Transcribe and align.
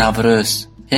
наврӯз 0.00 0.50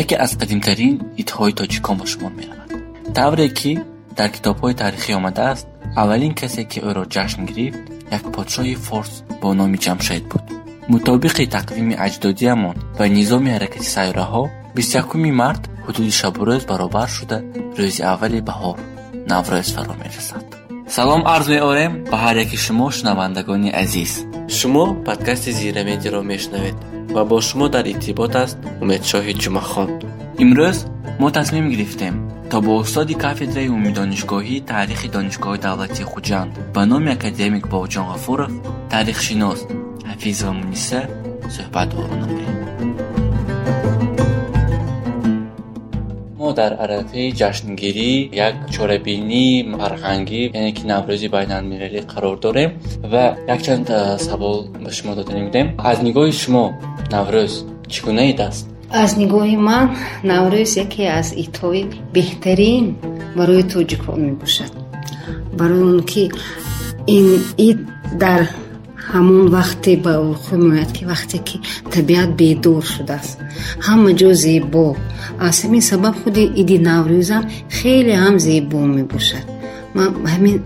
яке 0.02 0.14
аз 0.24 0.32
қадимтарин 0.40 0.94
идҳои 1.22 1.52
тоҷикон 1.60 1.96
ба 2.00 2.06
шумор 2.12 2.32
меравад. 2.38 2.70
Тавре 3.16 3.48
ки 3.58 3.72
дар 4.18 4.28
китобҳои 4.36 4.78
тарихӣ 4.82 5.12
омадааст 5.20 5.66
аввалин 6.00 6.32
касе 6.40 6.62
ки 6.70 6.78
ӯро 6.88 7.04
ҷашн 7.14 7.40
гирифт 7.48 7.82
як 8.16 8.24
подшоҳи 8.34 8.76
форс 8.86 9.14
бо 9.40 9.48
номи 9.60 9.78
ҷамшед 9.84 10.24
буд. 10.30 10.44
Мутобиқи 10.92 11.50
тақвими 11.56 11.94
аҷдодиамон 12.06 12.76
ва 12.98 13.04
низоми 13.16 13.50
ҳаракати 13.54 13.92
сайёраҳо 13.96 14.42
бистякуми 14.76 15.30
март 15.42 15.62
ҳудуди 15.86 16.12
шабурӯз 16.20 16.62
баробар 16.70 17.08
шуда 17.16 17.38
рӯзи 17.78 18.02
аввали 18.12 18.40
баҳор 18.50 18.78
наврӯз 19.30 19.68
фаро 19.74 19.94
мерасад. 20.02 20.46
Салом 20.96 21.22
арз 21.34 21.46
меорем 21.54 21.92
ба 22.10 22.16
ҳар 22.24 22.36
яки 22.44 22.58
шумо 22.64 22.86
шунавандагони 22.96 23.70
азиз. 23.82 24.12
Шумо 24.58 24.84
подкасти 25.06 25.50
зирамедиро 25.60 26.20
мешунавед 27.08 27.14
ва 27.14 27.24
бо 27.24 27.40
шумо 27.40 27.68
дар 27.68 27.86
иртибот 27.86 28.34
аст 28.36 28.58
умедшоҳи 28.82 29.34
ҷумъахон 29.42 29.90
имрӯз 30.42 30.78
мо 31.20 31.30
тасмим 31.30 31.70
гирифтем 31.70 32.14
то 32.50 32.60
бо 32.60 32.72
устоди 32.82 33.14
кафедраи 33.14 33.68
умумидонишгоҳии 33.68 34.64
таърихи 34.70 35.08
донишгоҳи 35.16 35.62
давлатии 35.66 36.08
хуҷанд 36.12 36.50
ба 36.74 36.82
номи 36.86 37.10
академик 37.16 37.64
бобоҷон 37.72 38.06
ғафуров 38.12 38.52
таърихшинос 38.92 39.60
ҳафиз 40.10 40.38
ва 40.46 40.52
муниса 40.58 41.00
суҳбат 41.54 41.90
ору 42.00 42.16
намоем 42.22 42.56
мо 46.38 46.48
дар 46.60 46.72
арафаи 46.84 47.34
ҷашнгирӣ 47.40 48.12
як 48.48 48.54
чорабинии 48.74 49.54
фарҳангӣ 49.80 50.42
яъне 50.58 50.72
ки 50.76 50.84
наврӯзи 50.92 51.28
байналмилалӣ 51.36 52.00
қарор 52.12 52.36
дорем 52.44 52.70
ва 53.12 53.24
якчанд 53.54 53.88
савол 54.26 54.58
ба 54.84 54.90
шумо 54.96 55.12
дода 55.18 55.32
намудем 55.38 55.66
аз 55.90 55.98
нигоҳи 56.06 56.34
шумо 56.42 56.64
наврӯз 57.12 57.52
чӣ 57.92 57.98
гуна 58.04 58.24
ид 58.32 58.40
аст 58.48 58.64
аз 59.02 59.10
нигоҳи 59.20 59.56
ман 59.68 59.86
наврӯз 60.30 60.70
яке 60.84 61.04
аз 61.20 61.28
идҳои 61.44 61.82
беҳтарин 62.14 62.84
барои 63.38 63.64
тоҷикон 63.72 64.18
мебошад. 64.28 64.72
Барои 65.58 65.84
он 65.92 66.00
ки 66.10 66.24
ин 67.16 67.26
ид 67.68 67.78
дар 68.22 68.42
ҳамон 69.12 69.44
вақте 69.56 69.92
ба 70.04 70.12
вуқӯъ 70.26 70.56
меояд 70.64 70.90
ки 70.96 71.02
вақте 71.12 71.38
ки 71.48 71.56
табиат 71.92 72.30
бедор 72.40 72.82
шудааст. 72.94 73.36
Ҳама 73.86 74.10
ҷо 74.20 74.30
зебо. 74.44 74.86
Аз 75.46 75.56
ҳамин 75.64 75.82
сабаб 75.90 76.14
худи 76.20 76.44
иди 76.60 76.76
наврӯзам 76.88 77.42
хеле 77.76 78.14
ҳам 78.24 78.36
зебо 78.46 78.78
мебошад. 78.98 79.46
Ман 79.96 80.10
ҳамин 80.32 80.56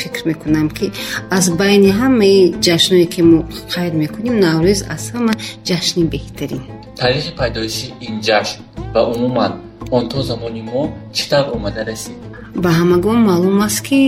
фикр 0.00 0.20
мекунам 0.30 0.68
ки 0.70 0.86
аз 1.30 1.46
байни 1.60 1.90
ҳамаи 2.00 2.38
ҷашное 2.66 3.06
ки 3.12 3.22
мо 3.30 3.38
қайд 3.74 3.92
мекунем 4.02 4.36
наврӯз 4.46 4.80
аз 4.94 5.04
ҳама 5.14 5.32
ҷашни 5.68 6.04
беҳтарин. 6.12 6.62
Таърихи 7.00 7.32
пайдоиши 7.40 7.86
ин 8.06 8.14
ҷашн 8.28 8.60
ва 8.94 9.00
умуман 9.12 9.52
он 9.96 10.04
то 10.08 10.18
замони 10.22 10.62
мо 10.72 10.82
чӣ 11.16 11.24
тавр 11.30 11.48
омада 11.56 11.82
расид? 11.90 12.18
Ба 12.62 12.70
ҳамагон 12.80 13.18
маълум 13.28 13.58
аст 13.68 13.80
ки 13.86 14.00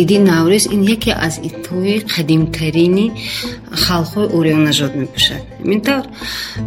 иди 0.00 0.16
наврӯз 0.30 0.64
ин 0.74 0.82
яке 0.96 1.12
аз 1.26 1.34
идҳои 1.48 1.96
қадимтарини 2.14 3.06
халқҳои 3.84 4.32
орионажод 4.38 4.92
мебошад. 5.02 5.42
Ҳамин 5.62 5.80
тавр 5.88 6.06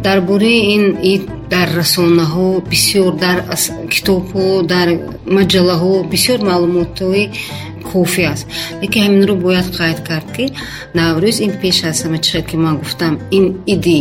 дар 0.04 0.18
бораи 0.28 0.58
ин 0.74 0.84
ид 1.12 1.22
дар 1.52 1.68
расонаҳо 1.80 2.46
бисёр 2.72 3.10
дар 3.24 3.38
китобҳо 3.94 4.44
дар 4.72 4.88
маҷаллаҳо 5.36 5.92
бисёр 6.12 6.38
маълумотҳои 6.50 7.24
кофӣ 7.96 8.22
аст. 8.32 8.44
Лекин 8.82 9.02
ҳаминро 9.06 9.34
бояд 9.44 9.66
қайд 9.78 9.98
кард 10.08 10.28
ки 10.36 10.44
наврӯз 10.98 11.36
ин 11.46 11.52
пеш 11.60 11.78
аз 11.90 11.98
ҳама 12.04 12.18
чизе 12.24 12.40
ки 12.48 12.56
ман 12.64 12.74
гуфтам 12.82 13.14
ин 13.38 13.44
иди 13.74 14.00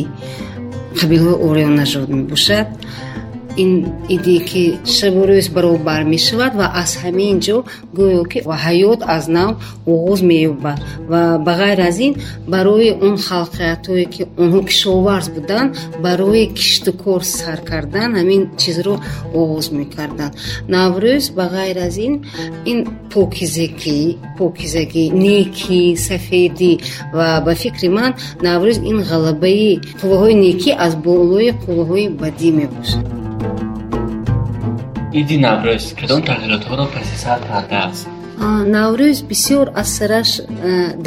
қабилаҳои 1.00 1.42
орионажод 1.48 2.08
мебошад 2.20 2.68
ин 3.64 3.72
иде 4.16 4.38
ки 4.50 4.64
шабу 4.96 5.22
рӯз 5.30 5.48
баробар 5.56 6.04
мешавад 6.14 6.54
ва 6.60 6.68
аз 6.82 6.92
ҳамин 7.04 7.36
ҷо 7.46 7.58
гӯё 7.98 8.24
ки 8.32 8.40
ҳаёт 8.66 9.00
аз 9.16 9.26
нав 9.38 9.52
оғоз 9.94 10.20
меёбад. 10.30 10.80
Ва 11.12 11.22
ба 11.46 11.54
ғайр 11.62 11.80
аз 11.90 11.98
ин 12.08 12.14
барои 12.54 12.92
он 13.08 13.16
халқиятҳое 13.28 14.06
ки 14.14 14.22
онҳо 14.42 14.60
кишоварз 14.70 15.28
буданд 15.36 15.70
барои 16.06 16.46
киштукор 16.58 17.22
сар 17.38 17.60
кардан 17.70 18.10
ҳамин 18.20 18.42
чизро 18.62 18.96
оғоз 19.40 19.68
мекарданд. 19.80 20.34
Наврӯз 20.76 21.26
ба 21.38 21.46
ғайр 21.56 21.78
аз 21.88 21.96
ин 22.08 22.14
ин 22.72 22.80
покизагӣ 23.14 24.00
покизагӣ 24.38 25.06
некӣ 25.24 25.82
сафедӣ 26.08 26.74
ва 27.18 27.28
ба 27.46 27.54
фикри 27.62 27.90
ман 27.98 28.12
наврӯз 28.46 28.78
ин 28.92 28.98
ғалабаи 29.10 29.72
қувваҳои 30.00 30.36
некӣ 30.46 30.72
аз 30.86 30.94
болои 31.06 31.50
қувваҳои 31.64 32.06
бадӣ 32.22 32.50
мебошад 32.60 33.15
иди 35.20 35.38
наврӯз 35.46 35.86
кадом 36.00 36.22
тағйиротҳоро 36.30 36.86
паси 36.94 37.16
сар 37.24 37.40
кардааст 37.50 38.15
наврӯз 38.76 39.18
бисёр 39.32 39.66
аз 39.82 39.90
сараш 39.98 40.30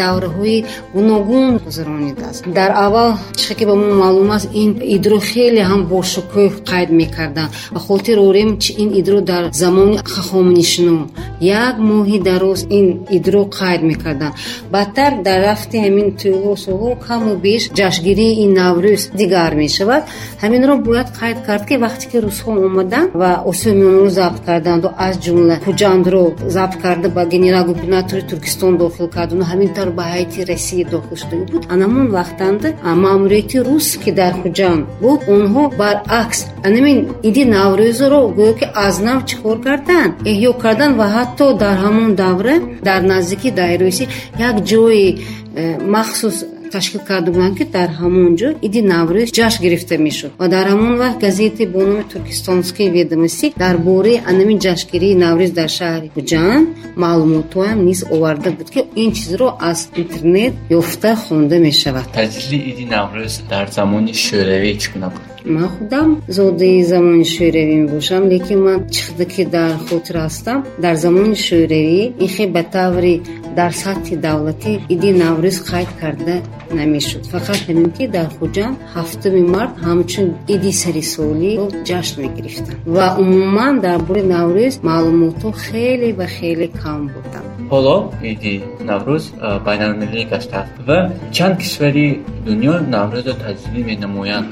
давраҳои 0.00 0.64
гуногун 0.94 1.58
гузаронидааст 1.66 2.40
дар 2.58 2.70
аввал 2.86 3.10
чизе 3.38 3.54
ки 3.58 3.64
ба 3.70 3.74
мо 3.82 3.88
маълум 4.02 4.30
аст 4.36 4.48
ин 4.62 4.70
идро 4.96 5.18
хеле 5.30 5.62
ҳам 5.70 5.82
бошукӯҳ 5.94 6.52
қайд 6.70 6.90
мекарданд 7.00 7.50
ба 7.74 7.80
хотир 7.86 8.18
орем 8.28 8.50
чи 8.62 8.70
ин 8.82 8.90
идро 9.00 9.20
дар 9.20 9.42
замони 9.52 9.96
хахомнишино 10.14 10.96
як 11.40 11.76
моҳи 11.90 12.18
дароз 12.28 12.60
ин 12.78 12.86
идро 13.18 13.42
қайд 13.58 13.80
мекарданд 13.90 14.34
баъдтар 14.74 15.12
дар 15.26 15.38
рафти 15.48 15.76
ҳамин 15.84 16.08
тӯло 16.20 16.52
солҳо 16.64 16.90
каму 17.06 17.32
беш 17.46 17.62
ҷашнгирии 17.78 18.38
ин 18.44 18.50
наврӯз 18.60 19.02
дигар 19.20 19.52
мешавад. 19.62 20.02
Ҳаминро 20.42 20.74
бояд 20.86 21.08
қайд 21.20 21.38
кард 21.46 21.64
ки 21.68 21.74
вақте 21.84 22.04
ки 22.10 22.18
русҳо 22.26 22.50
омаданд 22.68 23.10
ва 23.20 23.30
осиёмиёнаро 23.50 24.08
забт 24.18 24.40
карданду 24.46 24.88
аз 25.06 25.14
ҷумла 25.24 25.56
хуҷандро 25.66 26.24
забт 26.56 26.76
карда 26.82 27.08
ба 27.18 27.24
генерал-губернатори 27.34 28.22
туркистон 28.30 28.72
дохил 28.82 29.06
кардану 29.16 29.44
ҳамин 29.50 29.70
тавр 29.76 29.90
ба 29.98 30.04
ҳайати 30.12 30.40
россия 30.52 30.84
дохил 30.94 31.16
шуда 31.22 31.36
буд. 31.52 31.62
Анамон 31.74 32.06
вақтанда 32.18 32.68
маъмурияти 33.04 33.58
рус 33.66 33.88
ки 34.02 34.10
дар 34.20 34.32
хуҷанд 34.42 34.82
буд 35.02 35.20
онҳо 35.36 35.62
баръакс 35.80 36.40
анамин 36.68 36.98
иди 37.28 37.42
наврӯзро 37.56 38.22
гӯё 38.38 38.52
ки 38.58 38.66
аз 38.86 38.94
нав 39.06 39.20
чӣ 39.28 39.34
кор 39.42 39.58
карданд 39.66 40.12
эҳё 40.30 40.50
карданд 40.62 40.94
ва 41.00 41.06
ҳатто 41.16 41.46
дар 41.62 41.76
ҳамон 41.84 42.10
давра 42.22 42.56
дар 42.88 43.00
наздики 43.12 43.48
дайроси 43.60 44.04
як 44.48 44.56
ҷои 44.70 45.06
э, 45.14 45.62
махсус 45.94 46.36
ташкил 46.76 47.00
карда 47.10 47.30
буданд 47.34 47.54
ки 47.58 47.64
дар 47.76 47.90
ҳамон 48.00 48.32
ҷо 48.40 48.48
иди 48.66 48.80
наврӯз 48.94 49.28
ҷашн 49.38 49.60
гирифта 49.64 49.94
мешуд. 50.06 50.32
Ва 50.40 50.46
дар 50.54 50.66
ҳамон 50.72 50.94
вақт 51.02 51.18
газети 51.26 51.64
бо 51.74 51.80
номи 51.88 52.04
туркистонские 52.12 52.88
ведомостӣ 52.96 53.46
дар 53.64 53.76
бораи 53.88 54.22
анамин 54.30 54.58
ҷашнгирии 54.66 55.20
наврӯз 55.24 55.50
дар 55.60 55.70
шаҳри 55.78 56.08
хуҷанд 56.16 56.66
маълумотҳоям 57.04 57.78
низ 57.88 58.00
оварда 58.14 58.50
буд 58.58 58.68
ки 58.74 58.80
ин 59.02 59.10
чизро 59.18 59.48
аз 59.70 59.80
интернет 60.02 60.52
ёфта 60.80 61.10
хонда 61.24 61.56
мешавад. 61.68 62.06
Таҷлили 62.18 62.58
иди 62.70 62.84
наврӯз 62.96 63.34
дар 63.52 63.66
замони 63.76 64.12
шӯравӣ 64.24 64.72
чӣ 64.82 64.88
гуна 64.94 65.08
буд 65.14 65.27
ман 65.56 65.68
худам 65.74 66.08
зодаи 66.36 66.84
замони 66.92 67.26
шӯравӣ 67.34 67.74
мебошам 67.82 68.22
лекин 68.32 68.60
ман 68.66 68.78
чизе 68.94 69.24
ки 69.32 69.44
дар 69.56 69.72
хотир 69.88 70.16
ҳастам 70.26 70.58
дар 70.84 70.94
замони 71.04 71.36
шӯравӣ 71.46 72.02
ин 72.24 72.28
хел 72.34 72.50
ба 72.56 72.62
таври 72.76 73.14
дар 73.58 73.72
сатҳи 73.82 74.16
давлатӣ 74.26 74.72
иди 74.94 75.10
наврӯз 75.22 75.56
қайд 75.70 75.90
карда 76.00 76.36
намешуд. 76.78 77.22
Фақат 77.32 77.60
ҳамин 77.68 77.90
ки 77.96 78.04
дар 78.16 78.28
хуҷанд 78.38 78.76
ҳафтуми 78.94 79.42
март 79.54 79.74
ҳамчун 79.86 80.28
иди 80.54 80.72
сарисолӣ 80.82 81.52
ҷашн 81.88 82.16
мегирифтанд 82.24 82.78
ва 82.96 83.06
умуман 83.22 83.74
дар 83.86 83.98
бораи 84.06 84.24
наврӯз 84.36 84.74
маълумотҳо 84.90 85.50
хеле 85.64 86.08
ва 86.18 86.26
хеле 86.36 86.68
кам 86.80 87.00
буданд. 87.14 87.48
Ҳоло 87.72 87.96
иди 88.32 88.54
наврӯз 88.90 89.24
байналмилалӣ 89.66 90.22
гаштааст 90.32 90.74
ва 90.88 90.98
чанд 91.36 91.54
кишвари 91.62 92.08
дунё 92.46 92.74
наврӯзро 92.94 93.34
таҷлилӣ 93.44 93.80
менамоянд 93.90 94.48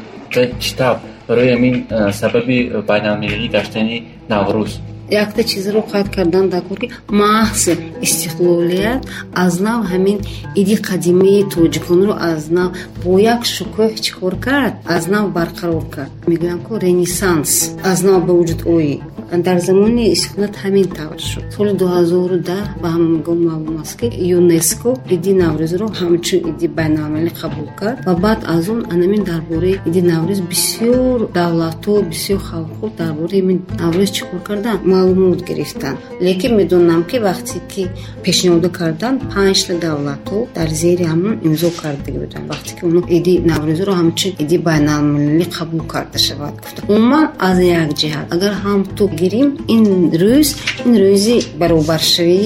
тавр 0.78 0.98
барои 1.28 1.50
ҳамин 1.54 1.74
сабаби 2.20 2.58
байналмилалӣ 2.88 3.48
гаштани 3.56 3.96
наврӯз 4.32 4.72
якта 5.10 5.44
чизро 5.44 5.80
қайд 5.92 6.08
кардан 6.14 6.48
дар 6.48 6.62
кор 6.68 6.78
ки 6.78 6.90
маҳз 7.08 7.62
истиқлолият 8.06 9.00
аз 9.34 9.60
нав 9.60 9.80
ҳамин 9.92 10.18
иди 10.60 10.76
қадимаи 10.88 11.48
тоҷиконро 11.54 12.14
аз 12.30 12.50
нав 12.50 12.70
бо 13.04 13.18
як 13.18 13.42
шукӯҳ 13.56 13.92
чӣ 14.04 14.12
кор 14.20 14.34
кард 14.46 14.74
аз 14.94 15.04
нав 15.14 15.24
барқарор 15.38 15.84
кард. 15.94 16.12
Мегӯям 16.30 16.60
ки 16.66 16.72
ренессанс 16.84 17.50
аз 17.90 17.98
нав 18.02 18.20
ба 18.26 18.32
вуҷуд 18.38 18.62
оид 18.76 19.00
дар 19.46 19.58
замони 19.60 20.16
сухнат 20.16 20.54
ҳамин 20.62 20.86
тавр 20.98 21.20
шуд. 21.30 21.44
Соли 21.56 21.72
дуҳазору 21.80 22.36
даҳ 22.50 22.64
ба 22.82 22.88
ҳамонгоҳ 22.94 23.38
маълум 23.48 23.76
аст 23.82 23.94
ки 24.00 24.06
юнеско 24.38 24.90
иди 25.14 25.32
наврӯзро 25.42 25.86
ҳамчун 26.00 26.40
иди 26.50 26.66
байналмилалӣ 26.78 27.32
қабул 27.40 27.68
кард 27.80 27.98
ва 28.06 28.14
баъд 28.24 28.40
аз 28.54 28.64
он 28.72 28.80
анамин 28.94 29.22
дар 29.30 29.40
бораи 29.50 29.76
иди 29.88 30.00
наврӯз 30.12 30.40
бисёр 30.52 31.18
давлатҳо 31.38 31.94
бисёр 32.12 32.40
халқҳо 32.50 32.86
дар 33.00 33.12
бораи 33.20 33.38
имин 33.44 33.58
наврӯз 33.80 34.10
чӣ 34.16 34.22
кор 34.30 34.40
карданд 34.48 34.80
маълумот 34.96 35.40
гирифтанд 35.48 35.98
лекин 36.26 36.52
медонам 36.58 37.02
ки 37.10 37.16
вақте 37.28 37.56
ки 37.72 37.82
пешниҳодо 38.24 38.68
карданд 38.78 39.18
панҷта 39.32 39.74
давлатҳо 39.86 40.38
дар 40.56 40.68
зери 40.82 41.04
ҳамон 41.12 41.36
имзо 41.48 41.68
кардагӣ 41.80 42.18
буданд 42.24 42.46
вақте 42.52 42.70
ки 42.76 42.82
оно 42.88 43.00
иди 43.16 43.34
наврӯзро 43.50 43.92
ҳамчун 44.00 44.32
иди 44.42 44.56
байналмилалӣ 44.68 45.46
қабул 45.56 45.82
карда 45.92 46.18
шавад. 46.26 46.54
Гуфта 46.62 46.80
умуман 46.92 47.26
аз 47.48 47.58
як 47.80 47.90
ҷиҳат 48.00 48.26
агар 48.34 48.52
ҳамто 48.64 49.04
гирем 49.20 49.48
ин 49.74 49.84
рӯз 50.22 50.48
ин 50.86 50.92
рӯзи 51.04 51.36
баробаршавӣ 51.60 52.42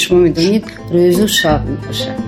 шумо 0.00 0.18
медонед 0.26 0.64
рӯзу 0.94 1.26
шаб 1.38 1.60
мебошад. 1.70 2.18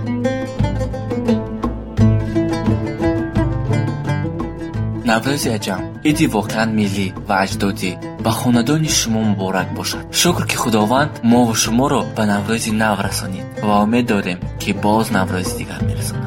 Наврӯзи 5.08 5.50
аҷам 5.58 5.94
иди 6.10 6.26
воқеан 6.34 6.70
миллӣ 6.78 7.06
ва 7.28 7.34
аҷдодӣ 7.44 7.92
ба 8.24 8.30
хонадони 8.38 8.90
шумо 8.98 9.20
муборак 9.28 9.68
бошад. 9.78 10.04
Шукр 10.20 10.42
ки 10.50 10.56
худованд 10.62 11.12
мову 11.32 11.54
шуморо 11.62 12.00
ба 12.16 12.22
наврӯзи 12.30 12.72
нав 12.82 12.96
расонид 13.06 13.46
ва 13.66 13.74
умед 13.84 14.04
дорем 14.12 14.38
ки 14.60 14.70
боз 14.84 15.06
наврӯзи 15.16 15.52
дигар 15.60 15.80
мерасонад 15.88 16.23